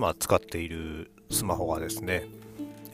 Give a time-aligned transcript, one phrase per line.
[0.00, 2.24] 今使っているスマホがですね、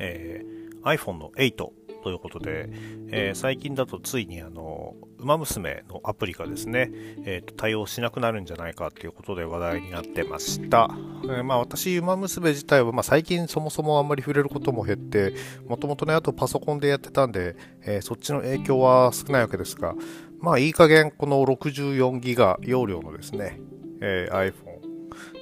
[0.00, 1.72] えー、iPhone の8と
[2.06, 2.68] いうことで、
[3.12, 6.90] えー、最近だとついにあの、ウマ娘のアプリがですね、
[7.24, 10.90] えーと、対応しなくなるんじゃないかということで話題になってました。
[10.90, 15.32] えー、まあ私、ウマ娘自体は、まあ、最近そもそもあんまり触れることも減って、
[15.68, 19.94] もともとね、あとパソコンでやってたんで、えー、そっちの影響は少ないわけですが、
[20.40, 23.60] まあいい加減この64ギガ容量のですね、
[24.00, 24.65] えー、iPhone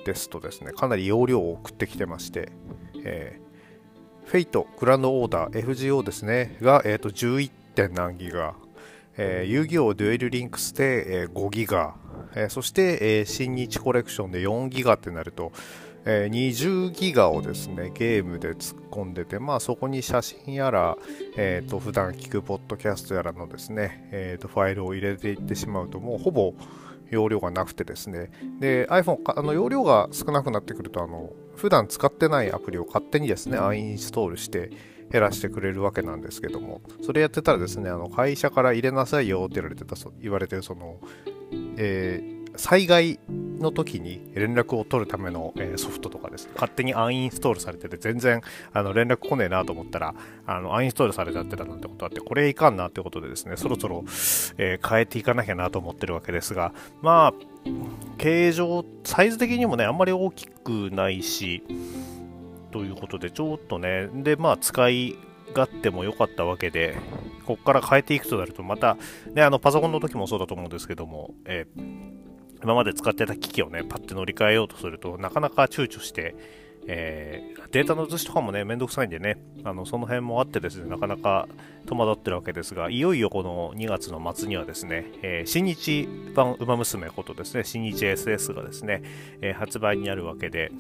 [0.05, 2.53] ですとですね、かなり容量を送ってきてまして、
[3.05, 7.51] えー、フェイトグランドオーダー FGO ですね、が、えー、と 11.
[7.75, 8.55] 点何ギガ、
[9.17, 11.95] えー、遊戯王デュエルリンクスで、えー、5ギガ、
[12.35, 15.53] えー、そして、えー、新日コレクションで4ギガってなると、
[16.07, 20.97] えー、20ギガをですね、ゲームで突っ込んでて、まあそこに写真やら、
[21.37, 26.55] えっ、ー、と、普段聞くポッドキャストやらのですね、えっ、ー、と、ファイルを入れていってしまうと、もうほぼ、
[27.15, 34.71] 容量がなくてですね、で、iPhone、あの容量が少なくなってくると、あの、普段使ってないアプリを勝手にですね、アンインストールして
[35.11, 41.01] 減らしてくれるわけなんですけども、それやってたらですね、あの会社から入れなさいよって言われてた、言われてその、
[41.77, 43.19] えー災害
[43.59, 50.15] の時に連絡を取るための、え、ソフトとかですね、勝手にアンインストールされてて、全然あの連絡来ねえなと思ったら、
[50.47, 54.05] あのアンインストールされちゃってたなんてことあって、これいかんなってことでですね、そろそろ、
[54.59, 57.35] えー、変えていかなきゃなと思ってるわけですが、まあ、
[58.19, 61.63] 形状、サイズ的にもね、あんまり大きくないし、
[62.71, 65.17] ということで、ちょっとね、で、まあ、使い
[65.55, 66.97] 勝手も良かったわけで、
[67.47, 68.97] ここから変えていくとなると、また、
[69.33, 72.24] ね、あのパソコンの時もそうだと思うんですけども、えー
[72.65, 76.35] 今まで使ってた機器をね、パッて乗り換えようとすると、なかなか躊躇して、
[76.87, 81.47] えー、データの写しとかもね、めんどくさいんでね、あのその辺もあってですね、なかなか
[81.87, 89.03] 戸惑ってるわけですが、いよいよこの2月の末にはですね、えー、新日版ウマ娘ことですね、新日 SS がですね、
[89.43, 90.73] えー、発売になるわけで、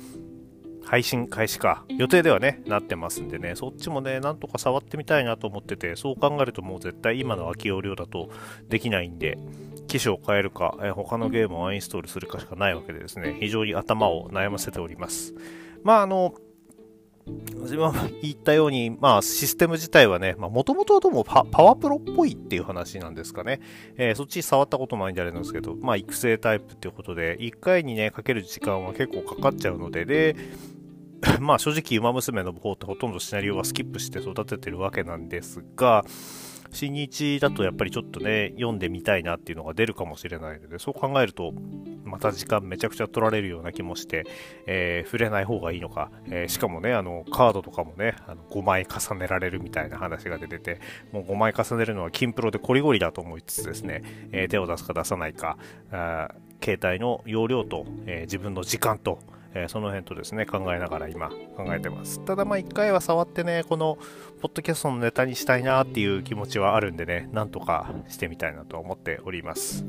[0.84, 8.30] 配信開始か、予定ではね、なってますんでね、そっちもね、なんとか触ってみたいなと思ってて、そう考えるともう絶対今の空き容量だと
[8.68, 9.38] できないんで、
[9.86, 15.34] 機種を変えるか、え他のゲームをアインストールするかしかないわけでですね、非常に頭を悩ませております。
[15.82, 16.34] まあ、あの、
[17.26, 23.60] 自分は言ったように、まあ、システム自体はね、もともとはどうもパワープロっぽいっていう話なんですかね。
[23.96, 30.36] えー、そっち触ったことないんであれなんですけど、まあ、育成タイプっていうことで、1回にね、かける時間は結構かかっちゃうので、で、
[31.40, 36.04] まあ、正直、馬娘の方ってほとんどシナリオはスキップして育ててるわけなんですが、
[36.74, 41.52] 新日だとやっぱりちょっとね、読んでみたいなっていうのが出るかもしれないので、そう考えると、
[42.04, 44.24] また時間めちゃくちゃ取られるような気もして、
[44.66, 50.80] えー、触れない方がいいのか、えー、しかもね、あの、カードとかもね、あの5枚重ねられるみたいな話が出てて、
[51.12, 54.02] もう5枚重ねるのは金プロでコリゴリだと思いつつですね、
[54.32, 55.56] えー、手を出すか出さないか、
[55.92, 56.28] あ
[56.62, 59.18] 携帯の容量と、え自分の時間と、
[59.54, 62.24] えー、その辺とですね、考えながら今考えてます。
[62.24, 63.96] ただまあ一回は触ってね、この
[64.40, 69.84] ポッドキャストのネタにしたいなっていう気持ちはあるんでね、なんとかしてみたいなと思っております。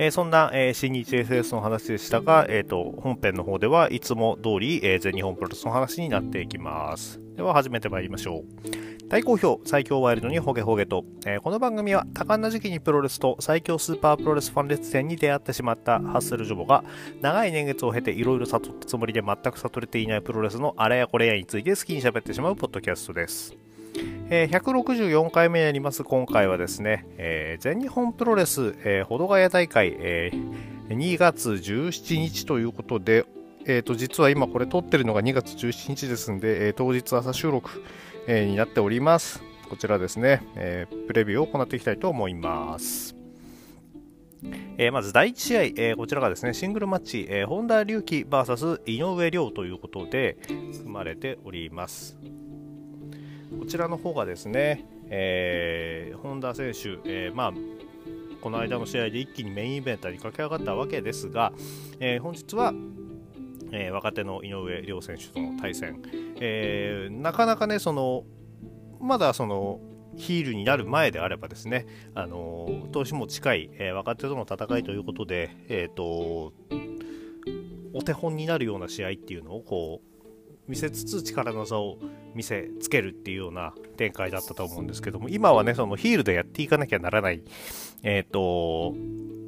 [0.00, 7.20] えー、そんな、えー、新日 SS の話でしたが、えーと、本編の方ではいつも通り、えー、全日本プロレスの話になっていきます。
[7.36, 8.44] では始めてまいりましょ
[8.84, 8.87] う。
[9.08, 16.84] 大好評、最強ワイルドにホゲホゲと、えー、この番組は多感な時期にプロレスと最強スーパープロレスファン列戦に出会ってしまったハッスルジョボが
[17.22, 23.56] 長い年月を経ていろいろ悟ったつもりで全く悟れていないプロレスのあれやこれやについて好きに喋ってしまうポッドキャストです。
[24.28, 33.24] えー、164回目になります今回はですね、えー、全日本プロレス、えー、保土ヶ谷大会、えー、2月17日ということで、
[33.66, 37.82] えー、と実は今これ撮ってるのが2月17日ですんで、えー、当日朝収録、
[38.26, 39.42] えー、になっております。
[39.68, 43.14] こちらですね、えー、プレビューを行っていきたいと思います。
[44.78, 52.16] えー、まず第1試合、えー、こちらがですね、シングルマッチ、えー、本田隆起 VS 井上亮ということで組まれております。
[53.58, 57.52] こちらの方がですね、えー、本田選手、えー、まあ、
[58.40, 61.52] この間の試合で一気にメインイベントに駆け上がったわけですが、
[61.98, 62.72] えー、本日は、
[63.72, 66.02] えー、若手の井上亮選手との対戦、
[66.40, 68.24] えー、なかなかねその
[69.00, 69.80] まだその
[70.16, 76.52] ヒールになる前であればですね、あの投も近い、えー、若手との戦いということで、えーと、
[77.94, 81.98] お手本になるような試合っていうのをこう見せつつ力の差を
[82.34, 87.42] 見せつけるっていうような展開だったと思うんですけども今はねそのヒールでやっていかなきゃならない、
[88.02, 88.94] えーと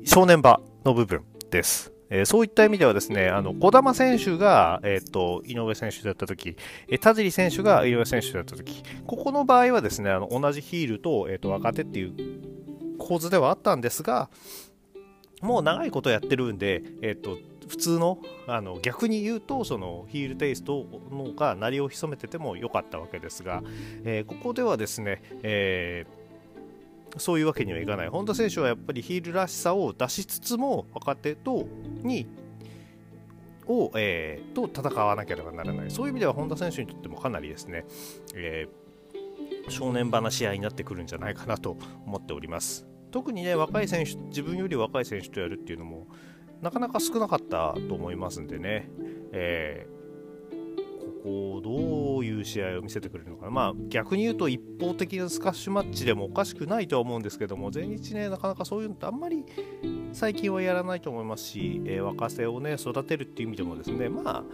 [0.05, 2.00] 正念場の部分です。
[2.11, 6.57] えー、そういった意味ではですね、あの、小玉選手が、えっ、ー、と、井上選手だったとき、
[6.89, 14.29] えー、田尻選手が井上選手だったとき、ここの場合はですね、あの、同じヒールと、えっ、と、若手っていう構図ではあったんですが、
[15.41, 17.39] もう長いことやってるんで、えっ、と、
[17.71, 18.19] 普通の
[18.49, 23.63] あの逆に言うとそのヒールテイストのが鳴りを潜めてても良かったわけですが、
[24.05, 26.20] えー、ここではですね、えー、
[27.17, 28.09] そういうわけにはいかない。
[28.09, 31.67] 本田選手はやっぱりヒールらしさを出しつつも若手と
[32.03, 32.27] に
[33.67, 35.91] を、えー、と戦わなければならない。
[35.91, 37.85] そういう意味では本田選手にとってもかなりですね、
[38.35, 41.77] えー、正念場な試合になってくるんじゃないかなと
[42.07, 42.87] 思っております。
[43.11, 46.07] 特にね若い選手自分より若い選手とやるっていうのも
[46.63, 48.89] なかなか少なかったと思いますんでね、
[49.33, 50.00] えー、
[51.23, 59.45] ここどういう試合を見せてくれるのかな、まあ、逆に言うと一方的なスカッシュマッチでもおかしくないとは思うんですけども全日ねなかなかそういうのってあんまり
[60.13, 64.45] 最近はやらないと思いますし、えー、若手をね育てるっていう意味でもですねまあ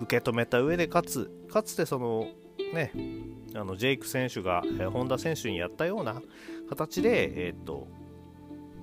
[0.00, 2.28] 受け止めた上でかつかつてその
[2.72, 2.92] ね
[3.54, 6.22] あのジェイク選手が、えー、本田選手にやったような
[6.68, 7.86] 形で、えー、っと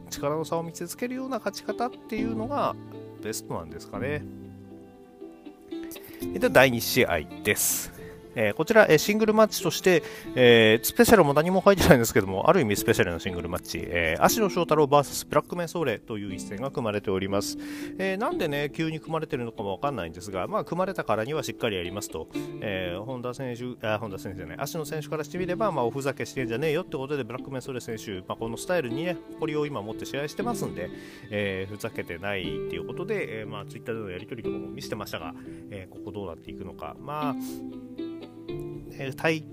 [0.10, 2.76] 力の差を見せつけるような勝ち方っていうのが
[3.24, 4.24] ベストなんですかね。
[6.22, 8.00] えっと第2試合です。
[8.36, 10.04] えー、こちら、えー、シングルマッチとして、
[10.36, 17.57] えー、スペシャルも何も書いてないんですけども、ある意味スペシャルなシングルマッチ、えー、足野翔太郎 VS ブラックメンソーレという一戦が組まれております。
[17.98, 22.28] え、なんでね、急に組まれてるのかもわかんないんですが、まあ、組まれたからにはしっかりやりますと、
[22.62, 30.89] え、本田選手、あ、本田選手じゃない、足野選手からしてみれば、まあ、おふざけしてんじゃねえよってことで、ブラックメンソーレ選手、まあ、このスタイルにね、誇りを今持って試合してますんで、
[31.30, 35.34] え、ふざけてないっていうことで、えー、まあ、ツイッターでのやり取りとかも見せてましたが、
[35.69, 36.95] え、ここどうなっていくのか。
[37.00, 37.36] まあ、
[39.01, 39.45] え対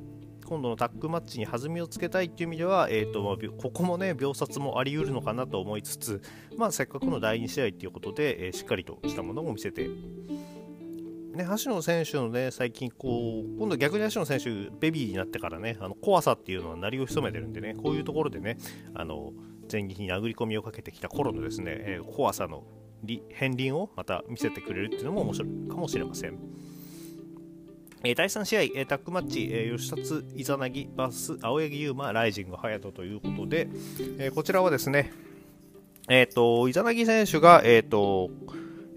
[0.45, 6.23] 今度のタッグマッチに弾みをつけたいっていう意味では、えーとま、ここもね秒殺もあり得るのかなと思いつつ、
[6.57, 9.89] まあ、せっかくの第2試合っていうことで、えー、しっかりとしたものを見せて
[11.39, 18.59] ね、橋野選手のね、最近こう、今度逆に橋野選手、ベビーになってからね、あの怖さっていうのは鳴りを潜めてるんでね、こういうところでね、
[18.95, 19.33] あの
[19.71, 22.65] 前日に殴り込みをかけてきた頃のですね、えー、怖さの
[23.39, 26.39] 片鱗をまた見せてくれるっていうのも面白いかもしれません。
[28.05, 33.69] えー、第3試合、えー、タックマッチ、えー、吉達イザナギバス青柳優馬ライジング隼人ということで、
[34.19, 35.13] えー、こちらはですね、
[36.09, 38.31] えっ、ー、と、イザナギ選手が、えっ、ー、と、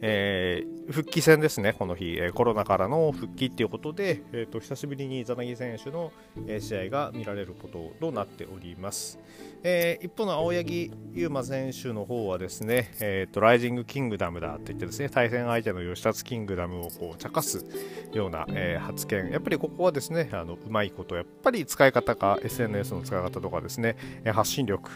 [0.03, 6.11] えー、復帰戦ですね、この日、え、コロナからの復帰ということで、えーと、久しぶりにザナギ選手の、
[6.47, 9.19] え、試合が見られることとなっております。
[9.63, 17.63] えー、一方の青柳優馬選手の方はですね、えーと、ライジングキングダムだと言ってですね対戦相手の吉達キングダムをこう茶化す
[18.11, 23.97] ような、えー、発言、やっぱりここはですねあのうまいこと、やっぱり使い方か SNS の使い方とかですね、
[24.33, 24.89] 発信力、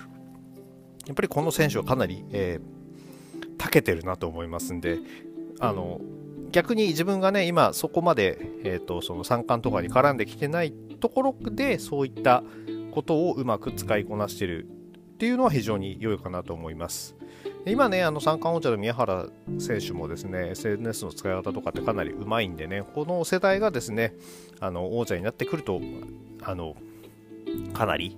[1.05, 2.74] やっぱりこの選手はかなり、えー
[3.57, 4.99] 長けてるなと思いますんで、
[5.59, 6.01] あの
[6.51, 12.43] 逆に自分がね、今そこまで、えーと、その三冠とかに絡んできてないところで、そういった
[12.91, 14.65] ことをうまく使いこなしてる
[15.15, 17.15] っていうのは非常に良いかなと思います。
[17.65, 19.27] 今ね、あの三冠王者の宮原
[19.59, 24.13] 選手もですね、SNS の使い方とかってかなりうまいんでね、この世代がですね、
[24.59, 25.81] あの王者になってくると、
[26.43, 26.75] あの
[27.73, 28.17] かなり、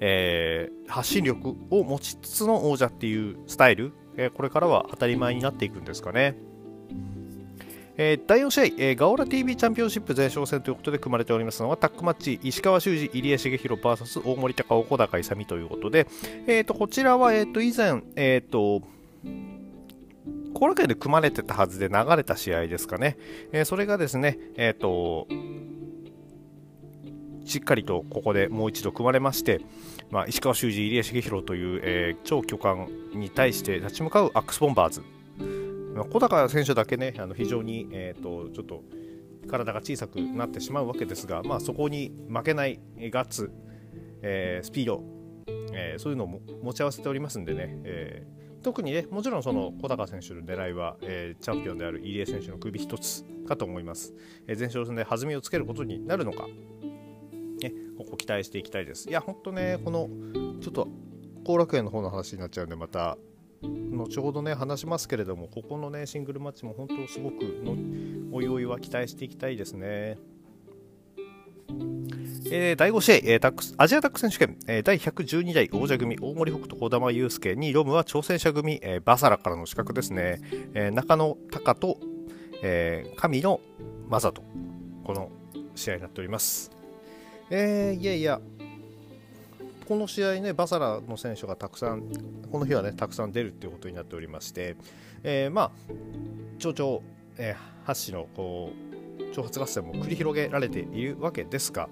[0.00, 6.36] えー、発信力を持ちつつの王者っていうスタイルえこれからは当たり前になっていくんですかね。
[7.96, 16.08] えー、第4試合、えー、ガオラ TV チャンピオンシップ前哨戦ということで組まれておりますのはタッグマッチ石川修司、入江茂弘 VS 大森高尾小高勇ということで、
[16.48, 18.82] えーと、こちらは、えーと、以前、えーと、
[20.54, 23.16] 後楽園で組まれてたはずで流れた試合ですかね、
[23.52, 25.28] えー、それがですね、えーと
[27.46, 29.60] しっかりとここでもう一度組まれまして、
[30.14, 35.02] まあ、石川修司、入江茂弘という、えー、超巨漢に対して立ち向かうアックスボンバーズ。
[35.92, 38.84] まあ、小高選手だけね、あの非常に、えーと、ちょっと
[39.48, 42.78] 体が小さくなってしまうわけですが、まあ、そこに負けない
[43.10, 43.50] ガッツ、
[44.22, 45.02] えー、スピード、
[45.72, 54.14] えー、そういうのを持ち合わせておりますんでね、えー、特にね、もちろんその小高選手の狙いは、えー、チャンピオンである入江選手の首一つかと思います。
[54.46, 56.46] えー、前哨戦で弾みをつけることになるのか、
[57.96, 59.08] ここ期待していきたいです。
[59.08, 60.08] いや、本当ね、この、
[60.60, 60.88] ちょっと、
[61.44, 63.18] 後楽園の方の話になっちゃうんで、また、
[63.62, 67.76] 後ほどね、話しますけれども、ここのね、シングルマッチも本当すごくの、
[68.32, 70.18] おいおいは期待していきたいですね。
[72.50, 80.40] えー、第5試合、えー、タックスアジアタック選手権、えー、第112代王者組、大森北斗、児玉悠介、2位ロムは挑戦者組、えー、バサラからの資格ですね。
[80.74, 81.98] えー、中野隆と、
[82.62, 83.60] えー、神野
[84.08, 84.42] 正人、
[85.04, 85.30] この
[85.74, 86.70] 試合になっております。
[87.50, 88.40] えー、いやいや、
[89.86, 92.02] この試合ね、バサラの選手がたくさん、
[92.50, 94.76] この日はね、たくさん出るっていうことになっておりまして、
[95.22, 95.70] えー、まあ、
[96.58, 97.00] 蝶々、
[97.36, 98.70] えー、発のこ
[99.18, 101.88] う挑発合戦も繰り広げられているわけですが、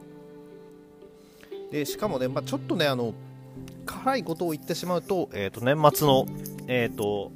[1.71, 3.15] でしかもね、まあ、ちょっとね、あの
[3.85, 6.27] 辛いことを言ってしまうと、えー、と年末の、
[6.69, 7.33] えーと、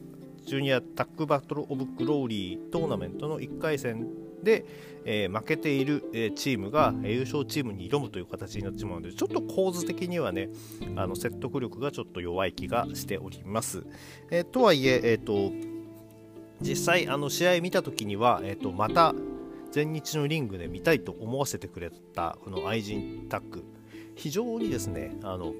[0.46, 4.06] ジュニアタックバトル・オブ・グローリートーナメントの1回戦
[4.42, 4.64] で、
[5.04, 10.48] えー、負けている、え、チームが、優勝チームに挑むという形になってしまうのでちょっと構図的にはね
[10.96, 13.86] あの説得力がちょっと弱い気がしております。
[14.30, 15.52] えー、とはいええーと、
[16.60, 19.14] 実際あの試合見た時には、えーと、また
[19.70, 23.64] 全日のリングで見たいと思わせてくれたこの愛人タッグ。
[24.14, 25.52] 非常にですねあの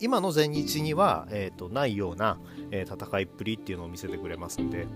[0.00, 2.38] 今の全日には、えーと、ないような、
[2.70, 4.86] えー、戦いっぷりっていうのを見せてくれますんで。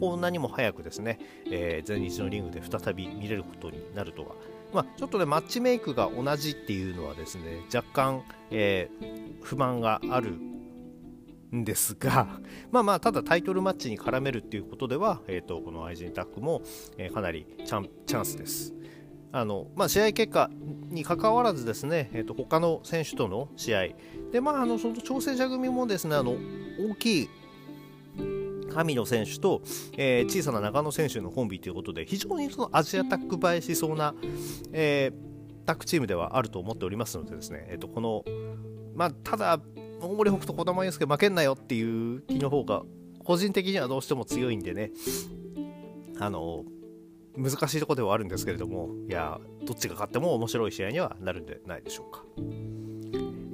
[0.00, 1.18] こんなにも早くですね、
[1.50, 4.34] えー、全日のリングで再び見れることになるとは、
[4.72, 10.32] まあ、ちょっとねマッチメイクが同じっていうのはですね若干、えー、不満がある
[11.54, 12.40] んですが、
[12.70, 16.62] まあまあ、ただタイトルマッチに絡めるっていうことでは、えーと、この愛人タッグも、
[16.96, 18.74] えー、かなりチャンチャンスです。
[19.32, 20.50] あのまあ、試合結果
[20.88, 23.88] にかかわらずですね、えーと、他の選手との試合
[24.32, 27.28] で、まあ、あのその挑戦者組もですねあの大きい
[28.72, 29.62] 神野選手と、
[29.96, 34.14] えー、小さな長野選手のコンビということで非常にそのアジアタック映えしそうな、
[34.72, 38.24] えー、タッグチームではあると思っておりますのでですね、えーと、この、
[38.94, 39.60] まあ、ただ
[40.00, 41.82] 大森北斗児玉悠介負けんなよってい
[42.16, 42.82] う気の方が
[43.24, 44.92] 個人的にはどうしても強いんでね
[46.18, 46.64] あの
[47.36, 52.24] 難しいところではあるんですけれども、いや、どっちが勝っても面白い試合にはなるんでないでしょうか。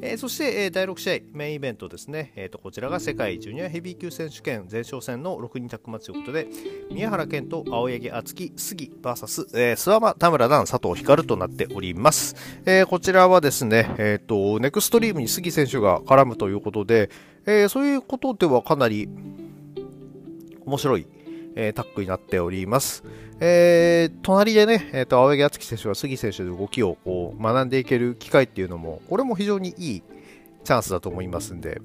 [0.02, 6.48] え、そして、え、第6試合、メインイベントですね、えーと、こちらが世界ジュニアヘビー級選手権前哨戦の6人タッグマッチということで、
[6.90, 12.36] 宮原健と青柳敦樹、杉 VS、えー、諏訪間、田村段、佐藤光となっております。
[12.66, 17.08] えー、こちらはですね、えっ、ー、と、ネクストリームに杉選手が絡むということで、
[17.46, 19.08] えー、そういうことではかなり
[20.66, 21.06] 面白い、
[21.56, 23.02] えー、タッグになっております。
[23.40, 30.02] えー、隣でね、えーと、青柳敦樹選手が杉選手の動きをこう学んでいける機会っていうのも、これも非常にいい
[30.62, 31.80] チャンスだと思いますんで、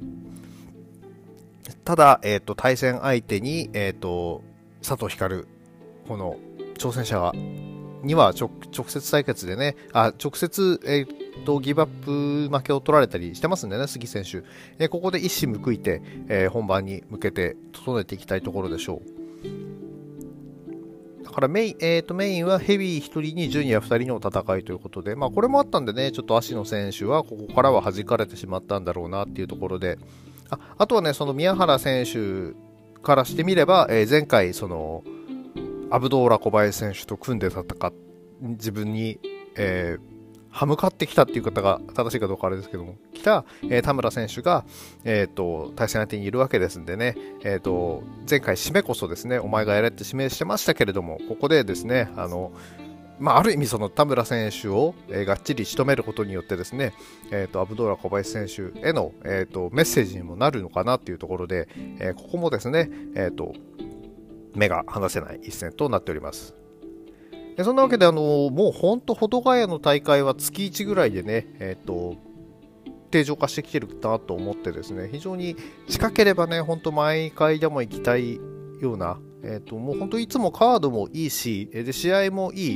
[1.84, 4.44] ただ、えーと、対戦相手に、えーと、
[4.88, 5.46] 佐藤光、
[6.08, 6.38] この
[6.78, 7.32] 挑戦者
[8.04, 8.50] には直
[8.88, 11.88] 接対決でね、あ直接、えーと、ギブアッ
[12.50, 14.44] プ負けを取られたりしてますんでね、杉選手。
[14.80, 19.21] えー、ここで一矢報いて、えー、本番に向けて整えていきたいところでしょう。
[21.24, 29.98] だからメイン、えー、とメインはヘビー1人にジュニア2人の戦いということで、まあ、これもあったんでね、ちょっと足野選手はここからは弾かれてしまったんだろうなっていうところで、
[30.50, 32.54] ああとはね、その宮原選手
[33.02, 35.04] からしてみれば、えー、前回、その
[35.90, 37.94] アブドーラ小林選手と組んで戦っ
[38.42, 39.20] 自分に、
[39.56, 40.11] えー、
[40.52, 44.66] 歯向かってきたっていう方が正しいかどうかあれですけども、来た、えー、田村選手が、
[45.04, 52.52] えっ、ー、と、対戦相手にいるわけですんでね、えっ、ー、と、前回締めこそですね、お前がやれって指名してましたけれども、ここでですね、あの、
[53.20, 56.94] まあ、ある意味その田村選手を、え、がっちり仕留めることによってですね、
[57.32, 63.54] えーと、アブドーラ小林選手への、えーと、メッセージにもなるのかなっていうところで、えー、ここもですね、えーと
[64.56, 66.61] 目が離せない一戦となっております。
[67.56, 72.16] でそんなわけで、あのもう本当、保土ヶ谷の大会は月1ぐらいでね、えっ、と、
[73.12, 75.56] 定常化してきてるなと思ってですね、非常に
[75.90, 82.76] 近ければね、本当毎回でも行きたいような、えっ、と、もう本当いつもカードもいいし、で、試合もい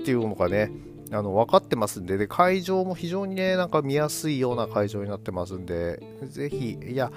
[0.00, 0.72] っていうのがね、
[1.12, 7.12] あの、分かってますんで、で、会場も非常にね、なんか見やすいような会場になってますんで、ぜひ、いや、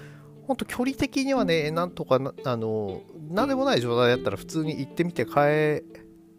[0.48, 5.32] 本当距離的にはね、なんとかあの、なんでもない状態だったら普通に行ってみて帰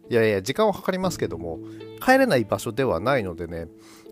[0.09, 1.59] いやいや、時間はかかりますけども、
[2.01, 3.67] 帰れない場所ではないのでね、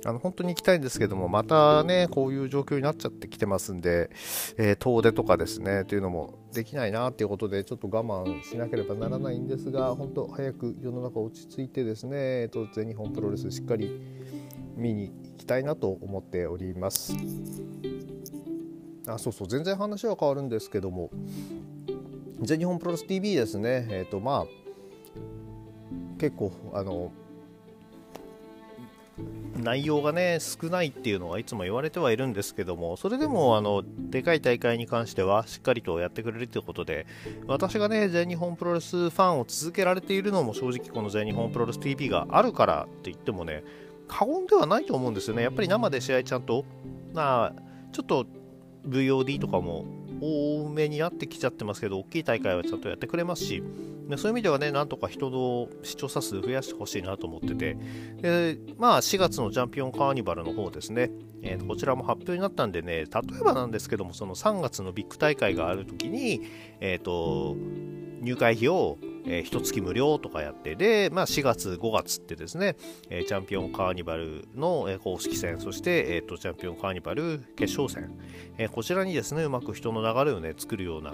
[0.05, 4.09] あの本当に行きたいんですけども、またね、こういう状況になっちゃってきてますんで、
[4.57, 14.01] えー、遠出とかですね、というのもできないなっていうことで、ちょっと我慢しなければならないんですが、本当、早く世の中落ち着いてですね、えー、と全日本プロレスしっかり
[14.75, 17.13] 見に行きたいなと思っております。
[19.07, 21.09] あ、そうそう、全然話は変わるんですけども、
[22.41, 24.64] 全日本プロレス TV ですね、えっ、と、まあ、
[26.19, 27.11] 結構あの
[29.57, 37.05] 内容がね少ないっていうのはいつも言われてはいるんですけどもそれでもあのでかい大会に関してはしっかりとやってくれるということで
[37.47, 43.63] 私がね全日本プロレスファンを続けられているのも正直この全日本プロレス TV があるからって言ってもね
[44.07, 45.41] 過言ではないと思うんですよね。
[45.41, 46.63] やっぱり生で試合ちゃんと
[47.13, 48.27] まあちょっと
[48.87, 49.85] VOD とかも
[50.21, 53.63] 多めになってきちゃってますけど大きい大会はちゃんとやってくれますし
[54.07, 57.75] でそういう意味ではね、なんとか人の視聴者数増やしてほしいなと思ってて、
[58.21, 61.09] でまあ、4月のチャンピオンカーニバルの方ですね、
[61.41, 63.05] えー、こちらも発表になったんでね、例
[63.39, 66.41] えばなんですけども、その3月のビッグ大会があるときに、
[66.81, 67.55] えっ、ー、と、
[68.21, 72.75] 入会費をえー、1月無料とかやって、で、まあ、4月、5月ってですね、
[73.09, 78.11] えー、チャンピオンカーニバルの、えー、公式戦、そして、えーと、チャンピオンカーニバル決勝戦、
[78.57, 81.11] えー、こちらにですね、うまく人の流れをね、作るような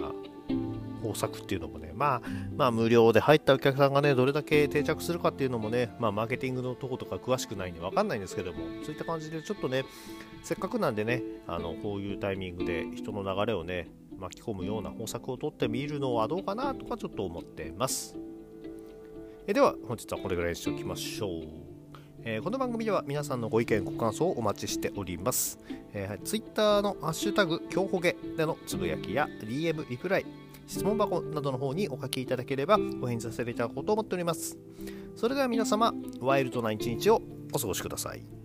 [1.02, 2.22] 方策っていうのもね、まあ、
[2.56, 9.84] まあ、無料で入ったお客さんがね、どれだけ定着するかっていうのもね、まあ、マーケティングのとことか詳しくないんで分かんないんですけども、そういった感じでちょっとね、
[10.42, 13.88] せっかくなんでね、あのこういうタイミングで人の流れをね、
[14.22, 18.16] 巻き込むような方策をとってみるのはどうかなとかちょっと思ってます。
[19.46, 21.72] えでは本日はこれぐらいにしておきましょう。
[22.24, 25.58] えー、この番組では皆さんのご意見、ご感想をお待ちしております。
[25.92, 30.26] えー、Twitter のハッシュタグ、今日ほげでのつぶやきや DM、リプライ、
[30.68, 34.56] 質問箱などの方にお書きいただければお返事させていただこうと思っております。
[35.16, 37.20] それでは皆様、ワイルドな一日を
[37.52, 38.41] お過ごしください。